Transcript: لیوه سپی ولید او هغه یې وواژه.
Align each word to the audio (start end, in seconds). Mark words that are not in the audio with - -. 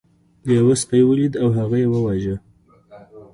لیوه 0.47 0.73
سپی 0.83 1.01
ولید 1.09 1.33
او 1.41 1.47
هغه 1.57 1.77
یې 1.81 1.87
وواژه. 1.91 2.35